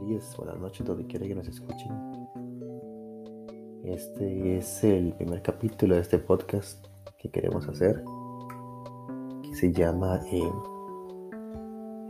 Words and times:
días, 0.00 0.34
buenas 0.38 0.58
noches, 0.58 0.86
donde 0.86 1.06
quiera 1.06 1.26
que 1.26 1.34
nos 1.34 1.46
escuchen. 1.46 1.90
Este 3.84 4.56
es 4.56 4.82
el 4.84 5.12
primer 5.14 5.42
capítulo 5.42 5.94
de 5.94 6.00
este 6.00 6.18
podcast 6.18 6.86
que 7.18 7.30
queremos 7.30 7.68
hacer, 7.68 8.02
que 9.42 9.54
se 9.54 9.72
llama 9.72 10.20
eh, 10.32 10.50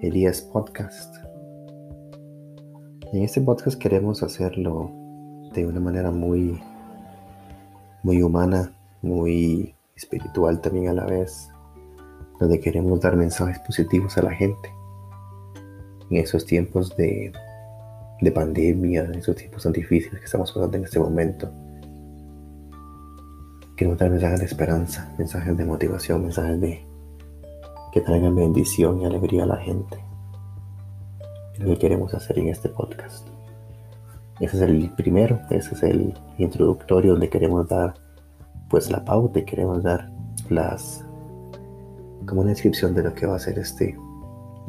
Elías 0.00 0.40
Podcast. 0.40 1.16
En 3.12 3.22
este 3.22 3.40
podcast 3.40 3.78
queremos 3.78 4.22
hacerlo 4.22 4.90
de 5.52 5.66
una 5.66 5.80
manera 5.80 6.10
muy, 6.10 6.60
muy 8.02 8.22
humana, 8.22 8.72
muy 9.02 9.74
espiritual 9.96 10.60
también 10.60 10.88
a 10.88 10.94
la 10.94 11.06
vez, 11.06 11.50
donde 12.38 12.60
queremos 12.60 13.00
dar 13.00 13.16
mensajes 13.16 13.58
positivos 13.60 14.16
a 14.18 14.22
la 14.22 14.32
gente 14.32 14.76
en 16.10 16.16
esos 16.18 16.44
tiempos 16.44 16.96
de, 16.96 17.32
de 18.20 18.32
pandemia, 18.32 19.04
en 19.04 19.16
esos 19.16 19.36
tiempos 19.36 19.62
tan 19.62 19.72
difíciles 19.72 20.18
que 20.18 20.24
estamos 20.24 20.52
pasando 20.52 20.76
en 20.76 20.84
este 20.84 20.98
momento. 20.98 21.50
Queremos 23.76 23.98
dar 23.98 24.10
mensajes 24.10 24.40
de 24.40 24.46
esperanza, 24.46 25.14
mensajes 25.18 25.56
de 25.56 25.64
motivación, 25.64 26.22
mensajes 26.22 26.60
de 26.60 26.86
que 27.92 28.00
traigan 28.00 28.34
bendición 28.34 29.00
y 29.00 29.04
alegría 29.04 29.44
a 29.44 29.46
la 29.46 29.56
gente. 29.56 29.98
Es 31.54 31.60
lo 31.60 31.70
que 31.70 31.78
queremos 31.78 32.12
hacer 32.14 32.38
en 32.38 32.48
este 32.48 32.68
podcast. 32.68 33.26
Ese 34.40 34.56
es 34.56 34.62
el 34.62 34.90
primero, 34.96 35.40
ese 35.50 35.74
es 35.74 35.82
el 35.82 36.14
introductorio 36.36 37.12
donde 37.12 37.30
queremos 37.30 37.68
dar 37.68 37.94
pues 38.68 38.90
la 38.90 39.04
pauta 39.04 39.38
y 39.38 39.44
queremos 39.44 39.82
dar 39.82 40.10
las 40.50 41.04
como 42.26 42.40
una 42.42 42.50
descripción 42.50 42.94
de 42.94 43.02
lo 43.02 43.14
que 43.14 43.26
va 43.26 43.36
a 43.36 43.38
ser 43.38 43.58
este, 43.58 43.96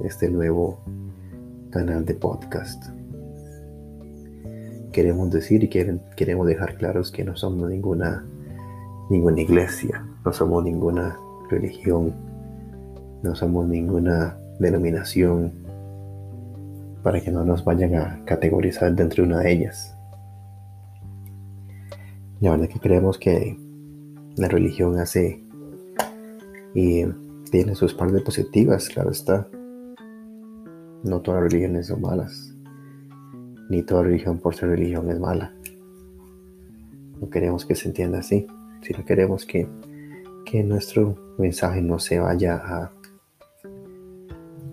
este 0.03 0.29
nuevo 0.29 0.79
canal 1.77 2.03
de 2.05 2.15
podcast. 2.15 2.83
Queremos 4.91 5.29
decir 5.29 5.63
y 5.63 5.67
queremos 5.69 6.47
dejar 6.47 6.75
claros 6.75 7.11
que 7.11 7.23
no 7.23 7.37
somos 7.37 7.69
ninguna, 7.69 8.25
ninguna 9.11 9.41
iglesia, 9.41 10.03
no 10.25 10.33
somos 10.33 10.63
ninguna 10.63 11.15
religión, 11.51 12.15
no 13.21 13.35
somos 13.35 13.67
ninguna 13.67 14.39
denominación 14.59 15.53
para 17.03 17.21
que 17.21 17.29
no 17.31 17.45
nos 17.45 17.63
vayan 17.63 17.93
a 17.93 18.25
categorizar 18.25 18.95
dentro 18.95 19.23
de 19.23 19.29
una 19.29 19.41
de 19.41 19.51
ellas. 19.51 19.95
La 22.39 22.51
verdad 22.51 22.69
que 22.69 22.79
creemos 22.79 23.19
que 23.19 23.55
la 24.35 24.47
religión 24.47 24.97
hace 24.97 25.43
y 26.73 27.05
tiene 27.51 27.75
sus 27.75 27.93
partes 27.93 28.23
positivas, 28.23 28.89
claro 28.89 29.11
está. 29.11 29.47
No 31.07 31.21
todas 31.21 31.41
las 31.41 31.51
religiones 31.51 31.87
son 31.87 32.01
malas, 32.01 32.53
ni 33.69 33.81
toda 33.83 34.03
religión 34.03 34.39
por 34.39 34.55
ser 34.55 34.69
religión 34.69 35.09
es 35.09 35.19
mala. 35.19 35.53
No 37.19 37.29
queremos 37.29 37.65
que 37.65 37.75
se 37.75 37.87
entienda 37.87 38.19
así, 38.19 38.45
sino 38.81 39.03
queremos 39.05 39.45
que, 39.45 39.67
que 40.45 40.63
nuestro 40.63 41.15
mensaje 41.37 41.81
no 41.81 41.97
se 41.97 42.19
vaya 42.19 42.55
a, 42.57 42.91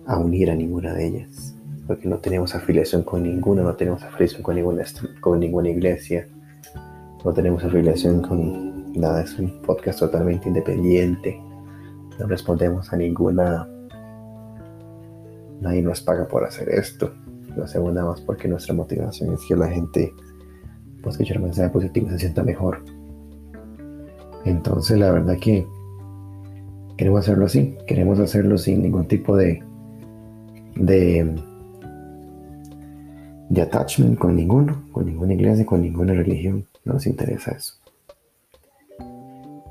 a 0.05 0.19
unir 0.19 0.51
a 0.51 0.55
ninguna 0.55 0.93
de 0.93 1.07
ellas, 1.07 1.55
porque 1.87 2.07
no 2.07 2.17
tenemos 2.17 2.53
afiliación 2.53 3.03
con 3.03 3.23
ninguna, 3.23 3.63
no 3.63 3.75
tenemos 3.75 4.03
afiliación 4.03 4.43
con 4.43 4.55
ninguna, 4.55 4.83
con 5.21 5.39
ninguna 5.39 5.69
iglesia, 5.69 6.27
no 7.23 7.33
tenemos 7.33 7.63
afiliación 7.63 8.21
con 8.21 8.91
nada, 8.93 9.23
es 9.23 9.39
un 9.39 9.61
podcast 9.61 9.99
totalmente 9.99 10.47
independiente 10.47 11.41
no 12.19 12.27
respondemos 12.27 12.91
a 12.93 12.97
ninguna. 12.97 13.67
Nadie 15.61 15.81
nos 15.81 16.01
paga 16.01 16.27
por 16.27 16.43
hacer 16.43 16.69
esto. 16.69 17.13
Lo 17.55 17.63
hacemos 17.63 17.93
nada 17.93 18.07
más 18.07 18.21
porque 18.21 18.47
nuestra 18.47 18.73
motivación 18.73 19.33
es 19.33 19.41
que 19.47 19.55
la 19.55 19.67
gente, 19.67 20.13
pues, 21.01 21.15
escuchar 21.15 21.39
mensaje 21.39 21.69
positivo 21.69 22.09
se 22.09 22.19
sienta 22.19 22.43
mejor. 22.43 22.83
Entonces, 24.43 24.97
la 24.99 25.11
verdad 25.11 25.37
que 25.39 25.65
queremos 26.97 27.21
hacerlo 27.21 27.45
así. 27.45 27.77
Queremos 27.87 28.19
hacerlo 28.19 28.57
sin 28.57 28.81
ningún 28.81 29.07
tipo 29.07 29.35
de. 29.35 29.63
de. 30.75 31.35
de 33.49 33.61
attachment 33.61 34.17
con 34.17 34.35
ninguno, 34.35 34.83
con 34.91 35.05
ninguna 35.05 35.33
iglesia, 35.33 35.65
con 35.65 35.81
ninguna 35.81 36.13
religión. 36.13 36.65
No 36.83 36.93
nos 36.93 37.07
interesa 37.07 37.51
eso. 37.51 37.75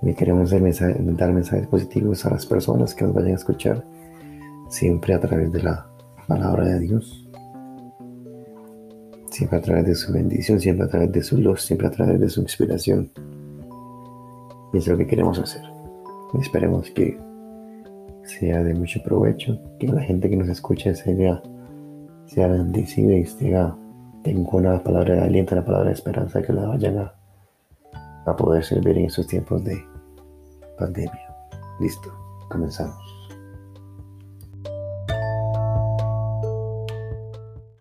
Y 0.06 0.12
queremos 0.14 0.50
dar 0.50 0.60
mensajes, 0.60 1.66
positivos 1.68 2.26
a 2.26 2.30
las 2.30 2.44
personas 2.44 2.94
que 2.94 3.04
nos 3.04 3.14
vayan 3.14 3.32
a 3.32 3.36
escuchar, 3.36 3.82
siempre 4.68 5.14
a 5.14 5.20
través 5.20 5.52
de 5.52 5.62
la 5.62 5.86
palabra 6.26 6.64
de 6.64 6.80
Dios, 6.80 7.28
siempre 9.30 9.58
a 9.58 9.62
través 9.62 9.86
de 9.86 9.94
su 9.94 10.12
bendición, 10.12 10.60
siempre 10.60 10.86
a 10.86 10.88
través 10.88 11.12
de 11.12 11.22
su 11.22 11.38
luz, 11.38 11.62
siempre 11.62 11.88
a 11.88 11.90
través 11.90 12.20
de 12.20 12.28
su 12.28 12.40
inspiración. 12.40 13.10
Y 14.72 14.78
es 14.78 14.86
lo 14.86 14.96
que 14.96 15.06
queremos 15.06 15.38
hacer. 15.38 15.62
Esperemos 16.40 16.90
que 16.90 17.18
sea 18.24 18.62
de 18.62 18.74
mucho 18.74 19.00
provecho, 19.02 19.60
que 19.78 19.88
la 19.88 20.02
gente 20.02 20.28
que 20.28 20.36
nos 20.36 20.48
escuche 20.48 20.94
sea, 20.94 21.42
sea 22.26 22.48
bendecida 22.48 23.14
y 23.14 23.24
tenga, 23.24 23.76
tenga 24.22 24.50
una 24.50 24.82
palabra 24.82 25.14
de 25.14 25.20
aliento, 25.20 25.54
una 25.54 25.64
palabra 25.64 25.88
de 25.88 25.94
esperanza 25.94 26.42
que 26.42 26.52
la 26.52 26.66
vayan 26.66 26.98
a, 26.98 27.14
a 28.26 28.36
poder 28.36 28.64
servir 28.64 28.98
en 28.98 29.06
estos 29.06 29.26
tiempos 29.26 29.62
de 29.64 29.76
pandemia. 30.78 31.34
Listo, 31.80 32.12
comenzamos. 32.48 33.23